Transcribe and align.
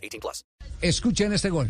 18 0.00 0.20
plus. 0.20 0.44
Escuchen 0.82 1.32
este 1.32 1.50
gol. 1.50 1.68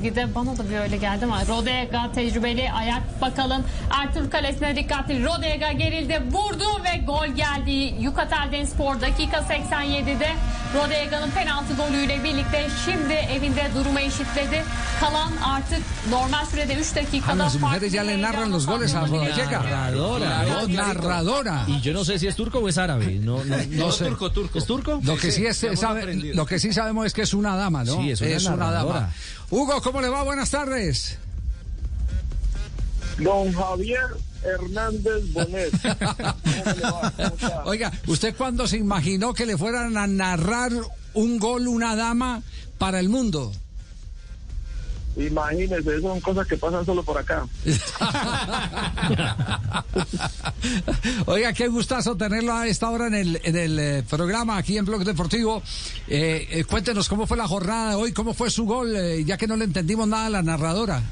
Gide 0.00 0.34
bana 0.34 0.58
da 0.58 0.70
böyle 0.70 0.96
geldi 0.96 1.24
ama 1.24 1.46
Rodega 1.46 2.12
tecrübeli 2.14 2.72
ayak 2.72 3.20
bakalım. 3.20 3.62
Ertuğrul 3.90 4.30
kalesine 4.30 4.76
dikkatli. 4.76 5.24
Rodega 5.24 5.72
gerildi, 5.72 6.22
vurdu 6.30 6.64
ve 6.84 6.96
gol 7.06 7.26
geldi. 7.26 7.94
Yukatel 8.00 8.66
Spor 8.66 9.00
dakika 9.00 9.36
87'de 9.38 10.28
Rodega'nın 10.74 11.30
penaltı 11.30 11.74
golüyle 11.74 12.24
birlikte 12.24 12.66
şimdi 12.84 13.12
evinde 13.12 13.64
durumu 13.74 13.98
eşitledi. 14.00 14.62
Kalan 15.00 15.32
artık 15.44 15.82
normal 16.10 16.46
sürede 16.46 16.74
3 16.74 16.92
A 16.92 16.96
dakikada 16.96 17.48
farklı 17.48 17.58
mujeres 17.66 17.94
ya 17.94 18.02
bir 18.02 18.08
le 18.08 18.22
narran 18.22 18.52
los 18.52 18.66
goles 18.66 18.94
a 18.94 19.00
Rodallega. 19.06 19.62
Narradora. 19.62 20.44
Narradora. 20.68 21.66
Y 21.68 21.80
yo 21.88 21.94
no 21.94 22.04
sé 22.04 22.18
si 22.18 22.26
es 22.26 22.36
turco 22.36 22.58
o 22.58 22.68
es 22.68 22.78
árabe. 22.78 23.18
No, 23.26 23.44
no, 23.44 23.56
No 23.86 23.92
sé. 23.92 24.04
turco, 24.08 24.30
turco. 24.32 24.58
¿Es 24.58 24.66
turco? 24.66 25.00
Lo 25.04 25.16
que 25.16 25.30
sí, 25.30 25.46
es, 25.46 25.56
sabe- 25.80 26.34
lo 26.34 26.46
que 26.46 26.58
sí 26.58 26.72
sabemos 26.72 27.06
es 27.06 27.12
que 27.12 27.22
es 27.22 27.34
una 27.34 27.56
dama, 27.56 27.84
¿no? 27.84 27.96
Sí, 27.96 28.10
es 28.10 28.20
una 28.46 28.56
narradora. 28.56 28.94
dama. 29.00 29.12
Hugo, 29.50 29.81
¿cómo 29.82 30.00
le 30.00 30.08
va? 30.08 30.22
Buenas 30.22 30.50
tardes. 30.50 31.18
Don 33.18 33.52
Javier 33.52 34.06
Hernández 34.42 35.32
Bonet. 35.32 35.70
¿Cómo 35.82 36.74
le 36.76 36.82
va? 36.82 37.12
¿Cómo 37.16 37.28
está? 37.28 37.64
Oiga, 37.64 37.92
¿usted 38.06 38.34
cuándo 38.36 38.66
se 38.66 38.78
imaginó 38.78 39.34
que 39.34 39.46
le 39.46 39.56
fueran 39.58 39.96
a 39.96 40.06
narrar 40.06 40.72
un 41.14 41.38
gol 41.38 41.68
una 41.68 41.96
dama 41.96 42.42
para 42.78 43.00
el 43.00 43.08
mundo? 43.08 43.52
Imagínese, 45.16 46.00
son 46.00 46.20
cosas 46.20 46.46
que 46.46 46.56
pasan 46.56 46.86
solo 46.86 47.02
por 47.02 47.18
acá. 47.18 47.46
Oiga, 51.26 51.52
qué 51.52 51.68
gustazo 51.68 52.16
tenerlo 52.16 52.54
a 52.54 52.66
esta 52.66 52.88
hora 52.88 53.08
en 53.08 53.14
el, 53.14 53.40
en 53.44 53.56
el 53.56 53.78
eh, 53.78 54.02
programa 54.08 54.56
aquí 54.56 54.78
en 54.78 54.86
Blog 54.86 55.04
Deportivo. 55.04 55.62
Eh, 56.08 56.48
eh, 56.50 56.64
cuéntenos 56.64 57.08
cómo 57.08 57.26
fue 57.26 57.36
la 57.36 57.46
jornada 57.46 57.90
de 57.90 57.96
hoy, 57.96 58.12
cómo 58.12 58.32
fue 58.32 58.50
su 58.50 58.64
gol, 58.64 58.94
eh, 58.96 59.22
ya 59.24 59.36
que 59.36 59.46
no 59.46 59.56
le 59.56 59.64
entendimos 59.64 60.08
nada 60.08 60.26
a 60.26 60.30
la 60.30 60.42
narradora. 60.42 61.02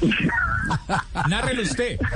Nárrelo 1.28 1.62
usted. 1.62 1.98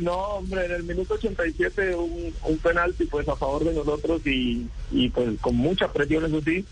No, 0.00 0.14
hombre, 0.14 0.66
en 0.66 0.72
el 0.72 0.82
minuto 0.82 1.14
87 1.14 1.94
un, 1.94 2.34
un 2.42 2.58
penalti 2.58 3.04
pues 3.04 3.26
a 3.28 3.36
favor 3.36 3.64
de 3.64 3.72
nosotros 3.72 4.20
y, 4.26 4.66
y 4.90 5.08
pues 5.10 5.38
con 5.40 5.54
mucha 5.54 5.92
presión, 5.92 6.24
eso 6.24 6.40
sí, 6.44 6.64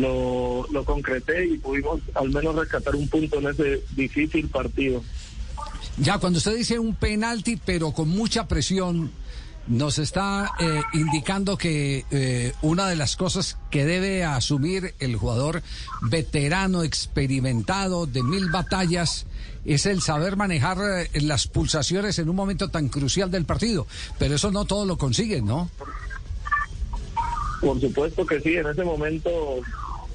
lo, 0.00 0.66
lo 0.70 0.84
concreté 0.84 1.46
y 1.46 1.58
pudimos 1.58 2.00
al 2.14 2.30
menos 2.30 2.54
rescatar 2.54 2.94
un 2.94 3.08
punto 3.08 3.38
en 3.38 3.48
ese 3.48 3.82
difícil 3.94 4.48
partido. 4.48 5.02
Ya, 5.98 6.18
cuando 6.18 6.38
usted 6.38 6.56
dice 6.56 6.78
un 6.78 6.94
penalti, 6.94 7.56
pero 7.56 7.92
con 7.92 8.08
mucha 8.08 8.46
presión, 8.46 9.10
nos 9.66 9.98
está 9.98 10.52
eh, 10.58 10.82
indicando 10.92 11.56
que 11.56 12.04
eh, 12.10 12.52
una 12.62 12.88
de 12.88 12.96
las 12.96 13.16
cosas 13.16 13.58
que 13.70 13.84
debe 13.84 14.24
asumir 14.24 14.94
el 15.00 15.16
jugador 15.16 15.62
veterano, 16.02 16.82
experimentado, 16.82 18.06
de 18.06 18.22
mil 18.22 18.50
batallas, 18.50 19.26
es 19.64 19.86
el 19.86 20.00
saber 20.00 20.36
manejar 20.36 20.78
eh, 21.12 21.20
las 21.20 21.48
pulsaciones 21.48 22.18
en 22.18 22.28
un 22.28 22.36
momento 22.36 22.68
tan 22.68 22.88
crucial 22.88 23.30
del 23.30 23.44
partido. 23.44 23.86
Pero 24.18 24.36
eso 24.36 24.52
no 24.52 24.64
todo 24.64 24.86
lo 24.86 24.98
consiguen, 24.98 25.46
¿no? 25.46 25.70
Por 27.60 27.80
supuesto 27.80 28.26
que 28.26 28.40
sí, 28.40 28.56
en 28.56 28.66
ese 28.66 28.84
momento 28.84 29.60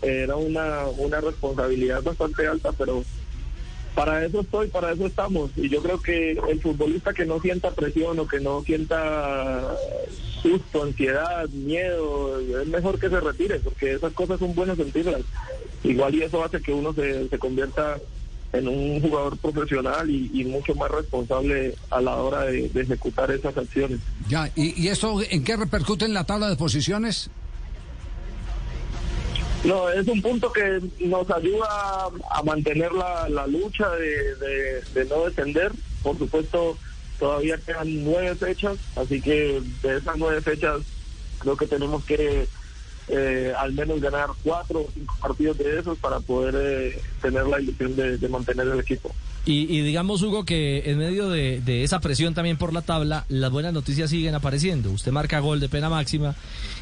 era 0.02 0.36
una, 0.36 0.88
una 0.88 1.22
responsabilidad 1.22 2.02
bastante 2.04 2.48
alta, 2.48 2.72
pero 2.72 3.04
para 3.96 4.26
eso 4.26 4.42
estoy, 4.42 4.68
para 4.70 4.92
eso 4.94 5.06
estamos. 5.06 5.52
Y 5.56 5.70
yo 5.70 5.82
creo 5.82 6.00
que 6.00 6.32
el 6.32 6.62
futbolista 6.62 7.14
que 7.14 7.26
no 7.26 7.40
sienta 7.40 7.72
presión 7.72 8.20
o 8.20 8.28
que 8.28 8.40
no 8.40 8.64
sienta 8.64 9.76
susto, 10.42 10.84
ansiedad, 10.84 11.48
miedo, 11.50 12.40
es 12.62 12.68
mejor 12.68 13.00
que 13.00 13.10
se 13.10 13.20
retire, 13.20 13.60
porque 13.60 13.94
esas 13.94 14.14
cosas 14.14 14.40
son 14.40 14.56
buenas 14.56 14.78
sentirlas. 14.78 15.22
Igual 15.84 16.16
y 16.16 16.24
eso 16.24 16.44
hace 16.44 16.62
que 16.62 16.74
uno 16.74 16.94
se, 16.94 17.28
se 17.28 17.40
convierta 17.40 18.00
en 18.54 18.68
un 18.68 19.02
jugador 19.02 19.38
profesional 19.38 20.10
y, 20.10 20.30
y 20.34 20.44
mucho 20.44 20.76
más 20.76 20.92
responsable 20.92 21.74
a 21.90 22.02
la 22.02 22.16
hora 22.18 22.42
de, 22.44 22.68
de 22.70 22.82
ejecutar 22.82 23.32
esas 23.32 23.56
acciones. 23.58 24.00
Ya, 24.28 24.52
¿y, 24.56 24.82
¿y 24.82 24.90
eso 24.90 25.22
en 25.30 25.44
qué 25.44 25.56
repercute 25.56 26.06
en 26.06 26.14
la 26.14 26.26
tabla 26.26 26.50
de 26.50 26.56
posiciones? 26.58 27.30
No, 29.64 29.90
es 29.90 30.08
un 30.08 30.22
punto 30.22 30.52
que 30.52 30.82
nos 31.00 31.30
ayuda 31.30 31.68
a 32.32 32.44
mantener 32.44 32.92
la, 32.92 33.30
la 33.30 33.46
lucha 33.48 33.88
de, 33.92 34.36
de- 34.36 34.82
de 34.96 35.06
no 35.06 35.26
descender. 35.26 35.72
Por 36.02 36.18
supuesto, 36.18 36.78
todavía 37.20 37.58
quedan 37.58 38.04
nueve 38.04 38.36
fechas, 38.36 38.78
así 38.96 39.22
que 39.22 39.62
de 39.84 39.98
esas 39.98 40.18
nueve 40.18 40.42
fechas 40.42 40.82
creo 41.40 41.56
que 41.56 41.68
tenemos 41.68 42.04
que 42.06 42.48
eh, 43.08 43.54
al 43.58 43.74
menos 43.74 44.00
ganar 44.00 44.30
cuatro 44.44 44.82
o 44.82 44.90
cinco 44.94 45.16
partidos 45.22 45.58
de 45.58 45.80
esos 45.80 45.98
para 45.98 46.20
poder 46.20 46.56
eh, 46.58 47.02
tener 47.22 47.46
la 47.46 47.60
ilusión 47.60 47.96
de, 47.96 48.18
de 48.18 48.30
mantener 48.30 48.68
el 48.68 48.80
equipo. 48.80 49.14
Y, 49.44 49.76
y 49.76 49.82
digamos, 49.82 50.22
Hugo, 50.22 50.46
que 50.46 50.84
en 50.92 51.00
medio 51.00 51.30
de, 51.30 51.62
de 51.62 51.84
esa 51.84 52.00
presión 52.00 52.36
también 52.36 52.58
por 52.58 52.74
la 52.74 52.84
tabla, 52.84 53.26
las 53.28 53.52
buenas 53.52 53.74
noticias 53.74 54.12
siguen 54.12 54.36
apareciendo. 54.36 54.92
Usted 54.92 55.12
marca 55.12 55.40
gol 55.40 55.60
de 55.60 55.68
pena 55.68 55.90
máxima 55.90 56.36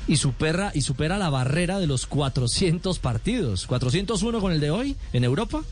y 0.08 0.18
supera, 0.18 0.72
y 0.74 0.82
supera 0.82 1.18
la 1.18 1.30
barrera 1.30 1.80
de 1.80 1.88
los 1.88 2.06
400 2.06 3.00
partidos. 3.00 3.68
¿401 3.70 4.42
con 4.42 4.52
el 4.52 4.60
de 4.60 4.72
hoy 4.72 4.98
en 5.14 5.24
Europa? 5.24 5.64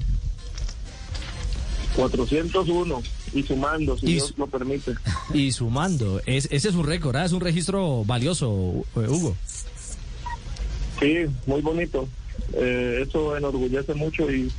401 1.97 3.01
y 3.33 3.43
sumando, 3.43 3.97
si 3.97 4.05
Y 4.05 4.13
Dios 4.13 4.33
lo 4.37 4.47
permite. 4.47 4.93
Y 5.33 5.51
sumando. 5.51 6.21
Es, 6.25 6.47
ese 6.51 6.69
es 6.69 6.75
un 6.75 6.85
récord, 6.85 7.15
¿ah? 7.17 7.25
es 7.25 7.33
un 7.33 7.41
registro 7.41 8.05
valioso, 8.05 8.85
eh, 8.95 9.07
Hugo. 9.09 9.35
Sí, 10.99 11.25
muy 11.45 11.61
bonito. 11.61 12.07
Eh, 12.53 13.03
eso 13.07 13.35
enorgullece 13.35 13.93
mucho 13.93 14.31
y, 14.31 14.51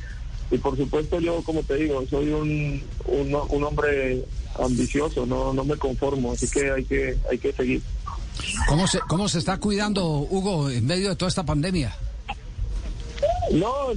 y 0.51 0.57
por 0.57 0.77
supuesto 0.77 1.19
yo, 1.19 1.41
como 1.43 1.63
te 1.63 1.75
digo, 1.75 2.03
soy 2.09 2.29
un, 2.29 2.83
un, 3.05 3.35
un 3.49 3.63
hombre 3.63 4.23
ambicioso, 4.59 5.25
no, 5.25 5.53
no 5.53 5.63
me 5.63 5.77
conformo, 5.77 6.33
así 6.33 6.47
que 6.49 6.71
hay 6.71 6.85
que, 6.85 7.17
hay 7.29 7.37
que 7.37 7.51
seguir. 7.53 7.81
¿Cómo 8.67 8.87
se, 8.87 8.99
¿Cómo 8.99 9.27
se 9.27 9.39
está 9.39 9.57
cuidando, 9.57 10.05
Hugo, 10.05 10.69
en 10.69 10.85
medio 10.85 11.09
de 11.09 11.15
toda 11.15 11.29
esta 11.29 11.43
pandemia? 11.43 11.95
No, 13.51 13.87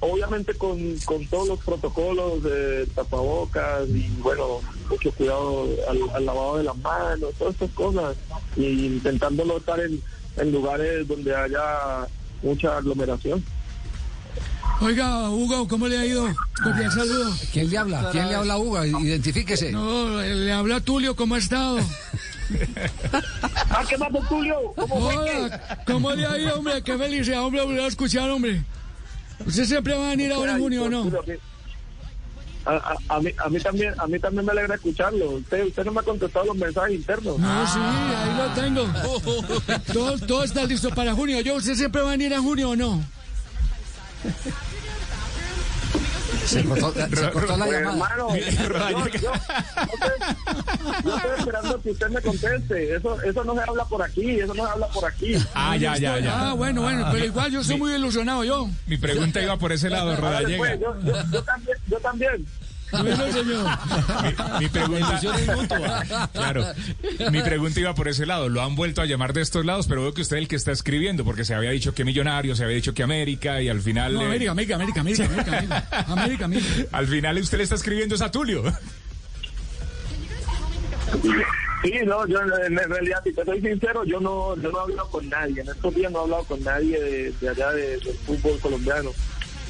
obviamente 0.00 0.54
con, 0.54 0.96
con 1.04 1.26
todos 1.26 1.48
los 1.48 1.58
protocolos 1.60 2.42
de 2.44 2.86
tapabocas 2.94 3.88
y 3.88 4.08
bueno, 4.22 4.60
mucho 4.88 5.10
cuidado 5.12 5.66
al, 5.88 5.98
al 6.14 6.24
lavado 6.24 6.58
de 6.58 6.64
las 6.64 6.76
manos, 6.76 7.34
todas 7.36 7.54
estas 7.54 7.70
cosas, 7.70 8.16
y 8.56 8.86
intentándolo 8.86 9.56
estar 9.56 9.80
en, 9.80 10.00
en 10.36 10.52
lugares 10.52 11.06
donde 11.06 11.34
haya 11.34 12.06
mucha 12.42 12.76
aglomeración. 12.76 13.44
Oiga, 14.80 15.30
Hugo, 15.30 15.68
¿cómo 15.68 15.86
le 15.86 15.98
ha 15.98 16.04
ido? 16.04 16.26
Cordial 16.62 16.90
saludo. 16.90 17.32
¿Quién 17.52 17.70
le 17.70 17.78
habla? 17.78 18.08
¿Quién 18.10 18.28
le 18.28 18.34
habla, 18.34 18.58
Hugo? 18.58 18.84
Identifíquese. 18.84 19.70
No, 19.72 20.20
le 20.20 20.52
habla 20.52 20.80
Tulio, 20.80 21.14
¿cómo 21.14 21.36
ha 21.36 21.38
estado? 21.38 21.78
¡Ah, 23.70 23.82
qué 23.88 23.96
pasó, 23.96 24.20
Tulio! 24.28 24.56
¿Cómo? 24.76 24.94
Hola, 24.96 25.78
¿cómo 25.86 26.12
le 26.12 26.26
ha 26.26 26.38
ido, 26.38 26.58
hombre? 26.58 26.82
Qué 26.82 26.98
felicidad, 26.98 27.44
hombre, 27.44 27.62
volver 27.62 27.80
a 27.80 27.86
escuchar, 27.86 28.28
hombre. 28.30 28.62
¿Usted 29.46 29.64
siempre 29.64 29.94
va 29.94 30.08
a 30.08 30.10
venir 30.10 30.32
ahora 30.32 30.52
en 30.52 30.58
junio 30.58 30.84
o 30.84 30.90
no? 30.90 31.10
A, 32.66 32.70
a- 32.76 33.16
a 33.16 33.20
mí, 33.20 33.30
a 33.36 33.48
mí 33.50 33.60
también 33.60 33.94
a 33.98 34.06
mí 34.06 34.18
también 34.18 34.46
me 34.46 34.52
alegra 34.52 34.74
escucharlo. 34.76 35.30
Usted 35.32 35.66
usted 35.66 35.84
no 35.84 35.92
me 35.92 36.00
ha 36.00 36.02
contestado 36.02 36.46
los 36.46 36.56
mensajes 36.56 36.94
internos. 36.94 37.38
No, 37.38 37.66
sí, 37.66 37.78
ahí 37.78 38.36
lo 38.38 38.54
tengo. 38.54 38.88
Todo, 39.92 40.18
todo 40.18 40.44
está 40.44 40.64
listo 40.64 40.88
para 40.90 41.12
junio. 41.14 41.40
Yo, 41.42 41.56
¿usted 41.56 41.74
siempre 41.74 42.00
va 42.02 42.08
a 42.08 42.10
venir 42.12 42.32
en 42.32 42.42
junio 42.42 42.70
o 42.70 42.76
no? 42.76 43.02
Se 46.46 46.62
cortó, 46.62 46.92
se 46.92 47.30
cortó 47.30 47.56
la 47.56 47.66
llamada. 47.66 48.14
hermano, 48.16 48.36
yo, 48.36 48.36
yo- 48.36 48.50
yo 48.92 49.04
estoy, 49.06 49.20
yo 51.04 51.16
estoy 51.16 51.30
esperando 51.38 51.80
que 51.80 51.90
usted 51.90 52.08
me 52.10 52.20
conteste. 52.20 52.96
Eso 52.96 53.22
eso 53.22 53.44
no 53.44 53.54
se 53.54 53.60
habla 53.62 53.84
por 53.86 54.02
aquí, 54.02 54.40
eso 54.40 54.52
no 54.52 54.64
se 54.66 54.70
habla 54.70 54.86
por 54.88 55.04
aquí. 55.06 55.36
Ah, 55.54 55.74
ya, 55.76 55.96
ya, 55.96 56.18
ya. 56.18 56.50
Ah, 56.50 56.52
bueno, 56.52 56.82
bueno, 56.82 57.06
pero 57.10 57.24
igual 57.24 57.50
yo 57.50 57.64
soy 57.64 57.78
muy 57.78 57.94
ilusionado 57.94 58.44
yo. 58.44 58.68
Mi 58.86 58.98
pregunta 58.98 59.40
iba 59.42 59.56
por 59.56 59.72
ese 59.72 59.88
lado, 59.88 60.10
Hágale, 60.12 60.58
pues, 60.58 60.78
Rodallega. 60.80 61.00
yo, 61.02 61.12
yo, 61.22 61.30
yo 61.32 61.44
también. 62.04 62.46
Bueno. 62.92 63.16
Mi, 64.60 64.68
pregunta 64.68 65.20
Claro. 66.32 66.64
Mi 67.32 67.42
pregunta 67.42 67.80
iba 67.80 67.94
por 67.94 68.08
ese 68.08 68.26
lado. 68.26 68.48
Lo 68.48 68.62
han 68.62 68.76
vuelto 68.76 69.02
a 69.02 69.06
llamar 69.06 69.32
de 69.32 69.40
estos 69.40 69.64
lados, 69.64 69.86
pero 69.88 70.02
veo 70.02 70.14
que 70.14 70.22
usted 70.22 70.36
es 70.36 70.42
el 70.42 70.48
que 70.48 70.56
está 70.56 70.70
escribiendo, 70.70 71.24
porque 71.24 71.44
se 71.44 71.54
había 71.54 71.70
dicho 71.70 71.94
que 71.94 72.04
Millonarios, 72.04 72.58
se 72.58 72.64
había 72.64 72.76
dicho 72.76 72.94
que 72.94 73.02
América, 73.02 73.60
y 73.60 73.68
al 73.68 73.80
final. 73.80 74.16
América, 74.16 74.52
América, 74.52 74.74
América, 74.76 75.00
América, 75.00 75.24
América, 76.06 76.44
América, 76.44 76.88
Al 76.92 77.06
final 77.08 77.38
usted 77.38 77.58
le 77.58 77.64
está 77.64 77.74
escribiendo 77.74 78.14
es 78.14 78.22
a 78.22 78.30
Tulio. 78.30 78.62
Sí, 81.82 81.92
no, 82.06 82.26
yo 82.26 82.40
en 82.40 82.76
realidad, 82.76 83.20
si 83.22 83.32
te 83.34 83.44
soy 83.44 83.60
sincero, 83.60 84.04
yo 84.04 84.18
no, 84.18 84.56
yo 84.56 84.70
no 84.70 84.78
he 84.78 84.82
hablado 84.82 85.10
con 85.10 85.28
nadie. 85.28 85.60
En 85.60 85.68
estos 85.68 85.94
días 85.94 86.10
no 86.10 86.20
he 86.20 86.22
hablado 86.22 86.44
con 86.44 86.62
nadie 86.64 86.98
de, 87.40 87.48
allá 87.48 87.72
de, 87.72 87.98
del 87.98 88.14
fútbol 88.24 88.58
colombiano. 88.60 89.10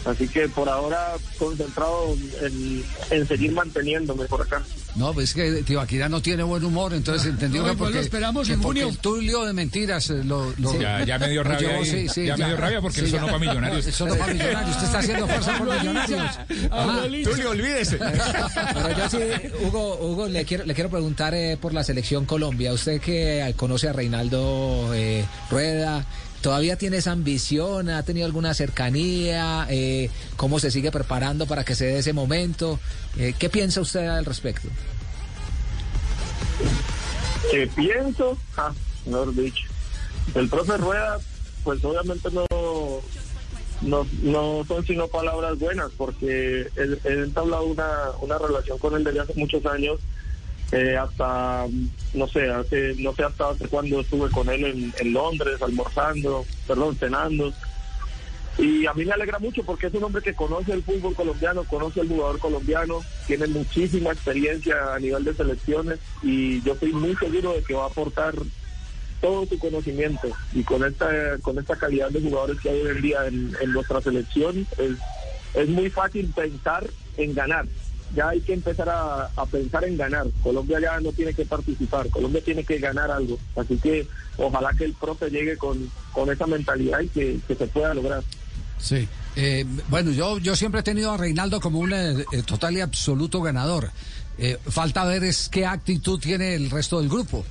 Así 0.05 0.29
que 0.29 0.49
por 0.51 0.69
ahora 0.69 1.15
concentrado 1.39 2.15
en, 2.43 2.85
en 3.11 3.27
seguir 3.27 3.53
manteniéndome 3.53 4.27
por 4.27 4.43
acá. 4.43 4.63
No, 4.97 5.13
pues 5.15 5.31
es 5.31 5.35
que 5.35 5.63
Tibaquirá 5.63 6.09
no 6.09 6.21
tiene 6.23 6.43
buen 6.43 6.63
humor, 6.65 6.93
entonces 6.95 7.27
entendió 7.29 7.63
No, 7.63 7.67
que 7.69 7.73
igual 7.73 7.79
porque, 7.89 7.95
lo 7.97 8.01
esperamos 8.03 8.47
que 8.47 8.53
en 8.53 8.63
junio. 8.63 8.89
el 8.91 8.99
Tulio 8.99 9.45
de 9.45 9.53
mentiras 9.53 10.11
eh, 10.11 10.23
lo, 10.23 10.53
lo- 10.59 10.79
Ya, 10.81 11.03
ya 11.05 11.19
me 11.19 11.31
dio 11.31 11.43
rabia 11.43 11.69
llevó, 11.69 11.81
ahí. 11.83 11.87
sí, 11.91 12.09
sí, 12.09 12.27
ya, 12.27 12.37
me 12.37 12.47
dio 12.47 12.57
rabia 12.57 12.81
porque 12.81 13.01
sí, 13.01 13.07
eso 13.07 13.17
ya. 13.17 13.21
no 13.23 13.27
para 13.27 13.39
millonarios. 13.39 13.87
Eso 13.87 14.07
no 14.07 14.15
para 14.15 14.33
millonarios. 14.33 14.71
Usted 14.71 14.85
está 14.87 14.99
haciendo 14.99 15.27
fuerza 15.27 15.59
por 15.59 15.79
millonarios. 15.79 16.39
Tulio, 17.25 17.51
olvídese. 17.51 17.97
Pero 17.99 18.91
yo 18.97 19.09
sí, 19.11 19.19
Hugo, 19.67 19.99
Hugo 20.01 20.29
le 20.29 20.45
quiero, 20.45 20.65
le 20.65 20.75
quiero 20.75 20.91
preguntar 20.91 21.35
eh, 21.35 21.57
por 21.61 21.73
la 21.73 21.83
selección 21.83 22.25
Colombia. 22.27 22.73
Usted 22.73 23.01
que 23.01 23.53
conoce 23.57 23.89
a 23.89 23.93
Reinaldo 23.93 24.93
eh, 24.95 25.25
Rueda, 25.51 26.05
¿todavía 26.45 26.77
tiene 26.77 26.99
esa 26.99 27.13
ambición? 27.13 27.89
¿Ha 27.89 28.03
tenido 28.03 28.27
alguna 28.27 28.53
cercanía? 28.53 29.67
Eh, 29.71 30.11
¿Cómo 30.37 30.61
se 30.61 30.71
sigue 30.71 30.91
preparando 30.93 31.47
para 31.47 31.65
que 31.65 31.75
se 31.75 31.87
dé 31.87 31.99
ese 32.01 32.13
momento? 32.13 32.79
Eh, 33.17 33.33
¿Qué 33.39 33.49
piensa 33.49 33.81
usted 33.81 34.07
al 34.07 34.27
respecto? 34.27 34.69
que 37.51 37.67
pienso, 37.69 38.37
ah, 38.59 38.73
mejor 39.07 39.35
dicho, 39.35 39.65
el 40.35 40.49
profe 40.51 40.77
Rueda, 40.77 41.19
pues 41.63 41.83
obviamente 41.83 42.29
no, 42.31 42.47
no, 43.81 44.07
no 44.23 44.65
son 44.67 44.85
sino 44.85 45.09
palabras 45.09 45.59
buenas, 45.59 45.91
porque 45.97 46.69
ha 46.77 47.09
entablado 47.09 47.65
una, 47.65 48.11
una 48.21 48.37
relación 48.37 48.79
con 48.79 48.95
él 48.97 49.05
desde 49.05 49.21
hace 49.21 49.35
muchos 49.35 49.65
años, 49.65 49.99
eh, 50.75 50.97
hasta, 50.97 51.67
no 52.15 52.27
sé, 52.27 52.51
hace, 52.51 52.97
no 52.99 53.15
sé 53.15 53.23
hasta 53.23 53.51
hace 53.51 53.69
cuándo 53.69 54.01
estuve 54.01 54.29
con 54.31 54.49
él 54.49 54.93
en, 54.99 55.13
Londres, 55.13 55.63
almorzando, 55.63 56.45
perdón, 56.67 56.97
cenando. 56.97 57.53
Y 58.59 58.85
a 58.87 58.93
mí 58.93 59.05
me 59.05 59.13
alegra 59.13 59.39
mucho 59.39 59.63
porque 59.63 59.87
es 59.87 59.95
un 59.95 60.03
hombre 60.03 60.23
que 60.23 60.35
conoce 60.35 60.73
el 60.73 60.83
fútbol 60.83 61.15
colombiano, 61.15 61.63
conoce 61.63 62.01
al 62.01 62.09
jugador 62.09 62.41
colombiano, 62.41 63.03
tiene 63.29 63.47
muchísima 63.47 64.11
experiencia 64.11 64.95
a 64.95 64.99
nivel 64.99 65.23
de 65.23 65.35
selecciones 65.35 66.01
y 66.23 66.61
yo 66.63 66.73
estoy 66.73 66.93
muy 66.93 67.15
seguro 67.17 67.53
de 67.53 67.63
que 67.63 67.75
va 67.75 67.85
a 67.85 67.89
aportar 67.89 68.35
todo 69.21 69.47
su 69.47 69.57
conocimiento 69.61 70.29
y 70.53 70.65
con 70.65 70.85
esta 70.85 71.39
con 71.41 71.59
esta 71.59 71.77
calidad 71.77 72.11
de 72.11 72.21
jugadores 72.21 72.61
que 72.61 72.71
hay 72.71 72.81
hoy 72.81 72.97
en 72.97 73.03
día 73.03 73.27
en, 73.27 73.57
en 73.61 73.73
nuestra 73.73 74.01
selección 74.01 74.67
es, 74.77 74.99
es 75.55 75.69
muy 75.69 75.89
fácil 75.89 76.33
pensar 76.35 76.85
en 77.17 77.33
ganar. 77.33 77.67
Ya 78.15 78.29
hay 78.29 78.41
que 78.41 78.55
empezar 78.55 78.89
a, 78.89 79.25
a 79.37 79.47
pensar 79.47 79.85
en 79.85 79.97
ganar. 79.97 80.27
Colombia 80.43 80.79
ya 80.81 81.01
no 81.01 81.13
tiene 81.13 81.35
que 81.35 81.45
participar, 81.45 82.09
Colombia 82.11 82.43
tiene 82.45 82.65
que 82.65 82.79
ganar 82.79 83.11
algo. 83.11 83.39
Así 83.57 83.77
que 83.79 84.07
ojalá 84.37 84.71
que 84.77 84.85
el 84.85 84.93
profe 84.95 85.31
llegue 85.31 85.57
con, 85.57 85.91
con 86.13 86.31
esa 86.31 86.47
mentalidad 86.47 87.01
y 87.01 87.09
que, 87.09 87.39
que 87.49 87.55
se 87.55 87.67
pueda 87.67 87.93
lograr. 87.95 88.23
Sí. 88.79 89.09
Eh, 89.37 89.65
bueno, 89.89 90.11
yo, 90.13 90.39
yo 90.39 90.55
siempre 90.55 90.81
he 90.81 90.85
tenido 90.85 91.11
a 91.13 91.17
Reinaldo 91.17 91.61
como 91.61 91.79
un 91.81 91.93
eh, 91.93 92.25
eh, 92.33 92.43
total 92.45 92.77
y 92.77 92.81
absoluto 92.81 93.41
ganador. 93.41 93.91
Eh, 94.39 94.59
falta 94.69 95.05
ver 95.05 95.25
es 95.25 95.49
qué 95.49 95.65
actitud 95.67 96.19
tiene 96.21 96.55
el 96.55 96.71
resto 96.71 97.01
del 97.01 97.09
grupo. 97.09 97.45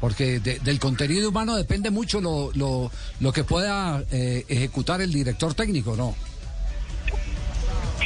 Porque 0.00 0.38
de- 0.38 0.60
del 0.60 0.78
contenido 0.78 1.28
humano 1.30 1.56
depende 1.56 1.90
mucho 1.90 2.20
lo, 2.20 2.52
lo, 2.54 2.90
lo 3.18 3.32
que 3.32 3.42
pueda 3.42 4.04
eh, 4.12 4.44
ejecutar 4.48 5.00
el 5.00 5.12
director 5.12 5.54
técnico, 5.54 5.96
¿no? 5.96 6.14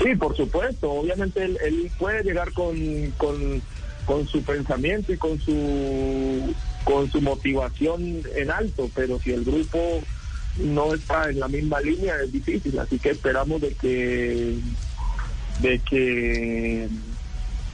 Sí, 0.03 0.15
por 0.17 0.37
supuesto. 0.37 0.91
Obviamente 0.91 1.45
él, 1.45 1.91
puede 1.99 2.23
llegar 2.23 2.53
con, 2.53 2.77
con, 3.17 3.63
con 4.05 4.27
su 4.27 4.43
pensamiento 4.43 5.13
y 5.13 5.17
con 5.17 5.41
su, 5.41 6.55
con 6.85 7.11
su 7.11 7.21
motivación 7.21 8.23
en 8.35 8.51
alto, 8.51 8.91
pero 8.95 9.19
si 9.21 9.33
el 9.33 9.45
grupo 9.45 10.03
no 10.59 10.93
está 10.95 11.31
en 11.31 11.41
la 11.41 11.49
misma 11.49 11.81
línea 11.81 12.17
es 12.23 12.33
difícil. 12.33 12.79
Así 12.79 12.99
que 12.99 13.11
esperamos 13.11 13.61
de 13.61 13.75
que, 13.75 14.57
de 15.61 15.79
que, 15.81 16.89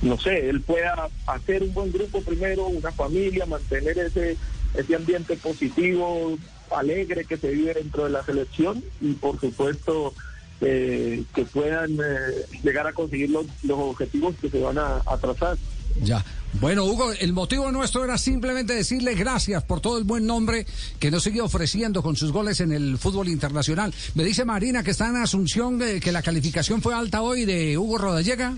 no 0.03 0.19
sé, 0.19 0.51
él 0.51 0.61
pueda 0.61 1.09
hacer 1.27 1.63
un 1.63 1.73
buen 1.73 1.93
grupo 1.93 2.21
primero, 2.21 2.67
una 2.67 2.93
familia, 2.93 3.47
mantener 3.47 3.99
ese, 3.99 4.37
ese 4.75 4.95
ambiente 4.95 5.37
positivo, 5.37 6.37
alegre 6.77 7.25
que 7.25 7.39
se 7.39 7.51
vive 7.51 7.73
dentro 7.73 8.05
de 8.05 8.11
la 8.11 8.23
selección 8.23 8.85
y 9.01 9.15
por 9.15 9.41
supuesto 9.41 10.13
eh, 10.60 11.22
que 11.34 11.44
puedan 11.44 11.93
eh, 11.93 12.46
llegar 12.62 12.87
a 12.87 12.93
conseguir 12.93 13.31
los, 13.31 13.46
los 13.62 13.78
objetivos 13.78 14.34
que 14.40 14.50
se 14.50 14.60
van 14.60 14.78
a, 14.78 15.02
a 15.06 15.16
trazar. 15.19 15.56
Ya. 16.02 16.25
Bueno, 16.60 16.84
Hugo, 16.84 17.12
el 17.12 17.32
motivo 17.32 17.70
nuestro 17.70 18.05
era 18.05 18.16
simplemente 18.16 18.75
decirle 18.75 19.14
gracias 19.14 19.62
por 19.64 19.81
todo 19.81 19.99
el 19.99 20.05
buen 20.05 20.26
nombre 20.26 20.66
que 20.99 21.10
nos 21.10 21.22
sigue 21.22 21.40
ofreciendo 21.40 22.02
con 22.02 22.16
sus 22.16 22.32
goles 22.32 22.60
en 22.60 22.72
el 22.72 22.99
fútbol 22.99 23.28
internacional. 23.28 23.93
Me 24.14 24.25
dice 24.25 24.44
Marina 24.44 24.82
que 24.82 24.93
está 24.93 25.08
en 25.08 25.16
Asunción, 25.16 25.81
eh, 25.82 26.00
que 26.00 26.10
la 26.10 26.22
calificación 26.22 26.81
fue 26.81 26.94
alta 26.94 27.22
hoy 27.22 27.44
de 27.44 27.76
Hugo 27.76 27.99
Rodallega. 27.99 28.55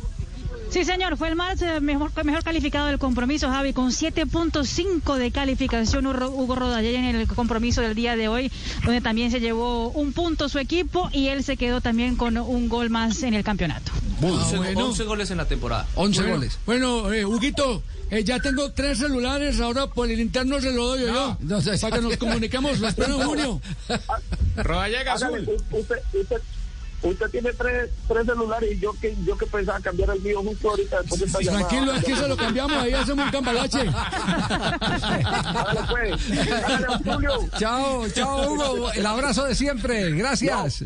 Sí, 0.70 0.84
señor, 0.84 1.16
fue 1.16 1.28
el 1.28 1.34
más 1.34 1.60
eh, 1.62 1.80
mejor, 1.80 2.12
mejor 2.24 2.44
calificado 2.44 2.86
del 2.86 3.00
compromiso, 3.00 3.48
Javi, 3.48 3.72
con 3.72 3.90
7.5 3.90 5.16
de 5.16 5.32
calificación 5.32 6.06
Hugo 6.06 6.54
Rodallega 6.54 7.00
en 7.00 7.16
el 7.16 7.26
compromiso 7.26 7.80
del 7.80 7.96
día 7.96 8.14
de 8.14 8.28
hoy, 8.28 8.52
donde 8.84 9.00
también 9.00 9.32
se 9.32 9.40
llevó 9.40 9.88
un 9.88 10.12
punto 10.12 10.48
su 10.48 10.60
equipo 10.60 11.10
y 11.12 11.26
él 11.26 11.42
se 11.42 11.56
quedó 11.56 11.80
también 11.80 12.14
con 12.14 12.36
un 12.36 12.68
gol 12.68 12.88
más 12.88 13.24
en 13.24 13.34
el 13.34 13.42
campeonato. 13.42 13.90
Ah, 14.22 14.52
bueno. 14.56 14.94
goles 15.06 15.30
en 15.32 15.38
la 15.38 15.46
temporada. 15.46 15.88
11 15.96 16.20
Bueno, 16.20 16.34
goles. 16.36 16.58
Bueno, 16.64 17.12
eh, 17.12 17.24
Huguito, 17.24 17.82
eh, 18.10 18.22
ya 18.22 18.38
tengo 18.38 18.70
tres 18.70 18.98
celulares, 18.98 19.60
ahora 19.60 19.88
por 19.88 20.08
el 20.08 20.20
interno 20.20 20.60
se 20.60 20.72
lo 20.72 20.86
doy 20.86 21.00
yo, 21.00 21.36
no, 21.40 21.60
no, 21.60 21.62
para 21.80 21.96
que 21.96 22.02
nos 22.02 22.16
comuniquemos, 22.16 22.78
lo 22.78 22.86
espero 22.86 23.20
en 23.20 23.26
junio. 23.26 23.60
Rodallega 24.56 25.14
azul. 25.14 25.48
usted, 25.72 25.96
usted, 26.12 26.36
usted 27.02 27.30
tiene 27.30 27.52
tres, 27.52 27.90
tres 28.06 28.26
celulares 28.26 28.70
y 28.72 28.78
yo 28.78 28.92
que 29.00 29.16
yo 29.24 29.36
que 29.36 29.46
pensaba 29.46 29.80
cambiar 29.80 30.10
el 30.10 30.20
mío 30.20 30.42
justo 30.42 30.70
ahorita 30.70 31.00
después 31.00 31.20
de 31.20 31.26
esta 31.26 31.40
llamada. 31.40 31.68
Tranquilo, 31.68 31.92
aquí 31.92 32.14
se 32.14 32.28
lo 32.28 32.36
cambiamos, 32.36 32.76
ahí 32.82 32.92
hacemos 32.92 33.24
un 33.24 33.30
cambalache. 33.30 33.88
Hágale 33.88 35.80
pues, 35.90 36.40
hágale 36.50 36.86
don 36.86 37.02
Julio. 37.04 37.32
Chao, 37.58 38.08
chao 38.10 38.52
Hugo, 38.52 38.92
el 38.92 39.06
abrazo 39.06 39.44
de 39.44 39.54
siempre, 39.54 40.10
gracias. 40.12 40.84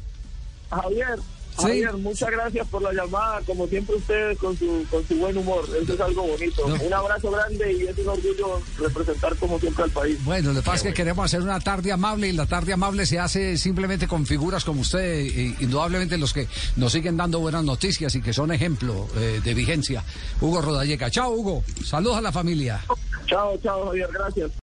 Javier, 0.70 1.18
Sí. 1.56 1.62
Javier, 1.62 1.92
muchas 1.94 2.30
gracias 2.30 2.66
por 2.68 2.82
la 2.82 2.92
llamada, 2.92 3.40
como 3.46 3.66
siempre 3.68 3.96
ustedes 3.96 4.38
con 4.38 4.56
su, 4.58 4.84
con 4.90 5.06
su 5.06 5.14
buen 5.16 5.36
humor, 5.36 5.64
eso 5.80 5.94
es 5.94 6.00
algo 6.00 6.26
bonito. 6.26 6.68
No. 6.68 6.74
Un 6.74 6.92
abrazo 6.92 7.30
grande 7.30 7.72
y 7.72 7.86
es 7.86 7.98
un 7.98 8.08
orgullo 8.08 8.60
representar 8.78 9.36
como 9.36 9.58
siempre 9.60 9.84
al 9.84 9.90
país. 9.90 10.24
Bueno, 10.24 10.52
lo 10.52 10.60
que 10.60 10.64
pasa 10.64 10.76
es 10.76 10.82
que 10.82 10.94
queremos 10.94 11.24
hacer 11.24 11.42
una 11.42 11.60
tarde 11.60 11.92
amable 11.92 12.28
y 12.28 12.32
la 12.32 12.46
tarde 12.46 12.72
amable 12.72 13.06
se 13.06 13.18
hace 13.18 13.56
simplemente 13.56 14.08
con 14.08 14.26
figuras 14.26 14.64
como 14.64 14.80
usted, 14.80 15.00
e 15.00 15.54
indudablemente 15.60 16.18
los 16.18 16.32
que 16.32 16.48
nos 16.76 16.92
siguen 16.92 17.16
dando 17.16 17.38
buenas 17.40 17.64
noticias 17.64 18.14
y 18.14 18.20
que 18.20 18.32
son 18.32 18.52
ejemplo 18.52 19.06
eh, 19.16 19.40
de 19.42 19.54
vigencia. 19.54 20.02
Hugo 20.40 20.60
Rodallega. 20.60 21.10
Chao, 21.10 21.30
Hugo. 21.30 21.62
Saludos 21.84 22.18
a 22.18 22.20
la 22.20 22.32
familia. 22.32 22.84
Chao, 23.26 23.56
chao 23.62 23.86
Javier, 23.86 24.08
gracias. 24.12 24.63